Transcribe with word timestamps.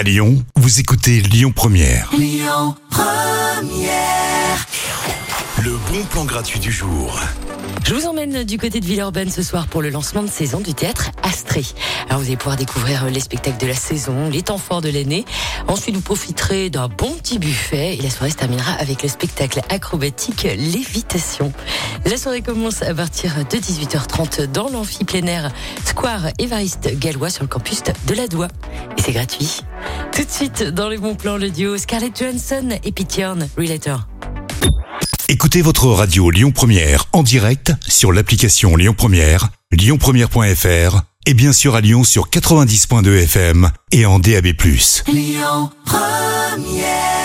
À 0.00 0.02
Lyon, 0.02 0.42
vous 0.56 0.80
écoutez 0.80 1.20
Lyon 1.20 1.52
Première. 1.54 2.10
Le 5.62 5.76
bon 5.92 6.02
plan 6.08 6.24
gratuit 6.24 6.58
du 6.58 6.72
jour. 6.72 7.20
Je 7.84 7.94
vous 7.94 8.06
emmène 8.06 8.44
du 8.44 8.56
côté 8.56 8.80
de 8.80 8.86
Villeurbanne 8.86 9.30
ce 9.30 9.42
soir 9.42 9.66
pour 9.66 9.82
le 9.82 9.90
lancement 9.90 10.22
de 10.22 10.30
saison 10.30 10.60
du 10.60 10.72
théâtre 10.72 11.10
Astrée. 11.22 11.66
Alors 12.08 12.20
vous 12.20 12.28
allez 12.28 12.38
pouvoir 12.38 12.56
découvrir 12.56 13.10
les 13.10 13.20
spectacles 13.20 13.60
de 13.60 13.66
la 13.66 13.74
saison, 13.74 14.30
les 14.30 14.40
temps 14.40 14.56
forts 14.56 14.80
de 14.80 14.88
l'année. 14.88 15.26
Ensuite 15.68 15.96
vous 15.96 16.00
profiterez 16.00 16.70
d'un 16.70 16.88
bon 16.88 17.12
petit 17.16 17.38
buffet 17.38 17.96
et 17.96 18.00
la 18.00 18.08
soirée 18.08 18.30
se 18.30 18.36
terminera 18.36 18.72
avec 18.72 19.02
le 19.02 19.08
spectacle 19.08 19.60
acrobatique 19.68 20.44
Lévitation. 20.44 21.52
La 22.06 22.16
soirée 22.16 22.40
commence 22.40 22.82
à 22.82 22.94
partir 22.94 23.34
de 23.50 23.58
18h30 23.58 24.46
dans 24.46 24.70
l'amphi 24.70 25.04
plein 25.04 25.26
air 25.26 25.50
Square 25.84 26.28
Évariste 26.38 26.98
Gallois 26.98 27.28
sur 27.28 27.42
le 27.42 27.48
campus 27.48 27.82
de 28.06 28.14
la 28.14 28.28
Doua. 28.28 28.48
Et 28.96 29.02
c'est 29.02 29.12
gratuit. 29.12 29.62
Tout 30.14 30.24
de 30.24 30.30
suite 30.30 30.62
dans 30.62 30.88
les 30.88 30.98
bons 30.98 31.14
plans 31.14 31.36
le 31.36 31.50
duo 31.50 31.78
Scarlett 31.78 32.18
Johansson 32.18 32.70
et 32.84 32.92
Pete 32.92 33.16
Yorn, 33.16 33.48
Relator. 33.56 34.06
Écoutez 35.28 35.62
votre 35.62 35.86
radio 35.86 36.30
Lyon 36.30 36.50
Première 36.50 37.06
en 37.12 37.22
direct 37.22 37.72
sur 37.86 38.12
l'application 38.12 38.76
Lyon 38.76 38.94
Première, 38.96 39.48
lyonpremière.fr 39.70 41.02
et 41.26 41.34
bien 41.34 41.52
sûr 41.52 41.76
à 41.76 41.80
Lyon 41.80 42.02
sur 42.02 42.28
90.2 42.28 43.22
FM 43.22 43.70
et 43.92 44.06
en 44.06 44.18
DAB+. 44.18 44.48
Lyon 45.06 45.70
Première 45.84 47.19